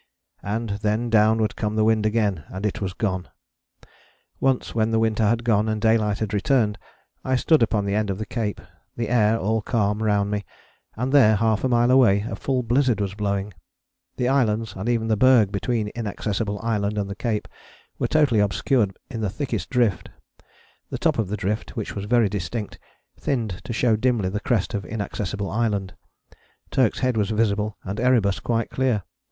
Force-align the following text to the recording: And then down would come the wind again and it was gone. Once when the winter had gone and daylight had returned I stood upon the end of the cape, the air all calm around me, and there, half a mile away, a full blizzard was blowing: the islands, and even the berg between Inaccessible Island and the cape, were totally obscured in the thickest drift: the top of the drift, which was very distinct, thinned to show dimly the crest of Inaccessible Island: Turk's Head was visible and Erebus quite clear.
And 0.41 0.71
then 0.81 1.11
down 1.11 1.37
would 1.41 1.55
come 1.55 1.75
the 1.75 1.83
wind 1.83 2.07
again 2.07 2.43
and 2.47 2.65
it 2.65 2.81
was 2.81 2.91
gone. 2.93 3.29
Once 4.39 4.73
when 4.73 4.89
the 4.89 4.97
winter 4.97 5.21
had 5.29 5.43
gone 5.43 5.69
and 5.69 5.79
daylight 5.79 6.17
had 6.17 6.33
returned 6.33 6.79
I 7.23 7.35
stood 7.35 7.61
upon 7.61 7.85
the 7.85 7.93
end 7.93 8.09
of 8.09 8.17
the 8.17 8.25
cape, 8.25 8.59
the 8.97 9.09
air 9.09 9.37
all 9.37 9.61
calm 9.61 10.01
around 10.01 10.31
me, 10.31 10.43
and 10.95 11.11
there, 11.13 11.35
half 11.35 11.63
a 11.63 11.69
mile 11.69 11.91
away, 11.91 12.21
a 12.21 12.35
full 12.35 12.63
blizzard 12.63 12.99
was 12.99 13.13
blowing: 13.13 13.53
the 14.17 14.27
islands, 14.27 14.73
and 14.75 14.89
even 14.89 15.07
the 15.07 15.15
berg 15.15 15.51
between 15.51 15.89
Inaccessible 15.93 16.59
Island 16.63 16.97
and 16.97 17.07
the 17.07 17.13
cape, 17.15 17.47
were 17.99 18.07
totally 18.07 18.39
obscured 18.39 18.97
in 19.11 19.21
the 19.21 19.29
thickest 19.29 19.69
drift: 19.69 20.09
the 20.89 20.97
top 20.97 21.19
of 21.19 21.27
the 21.27 21.37
drift, 21.37 21.75
which 21.77 21.95
was 21.95 22.05
very 22.05 22.27
distinct, 22.27 22.79
thinned 23.19 23.61
to 23.65 23.71
show 23.71 23.95
dimly 23.95 24.29
the 24.29 24.39
crest 24.39 24.73
of 24.73 24.83
Inaccessible 24.83 25.51
Island: 25.51 25.93
Turk's 26.71 27.01
Head 27.01 27.15
was 27.17 27.29
visible 27.29 27.77
and 27.83 27.99
Erebus 27.99 28.39
quite 28.39 28.71
clear. 28.71 29.03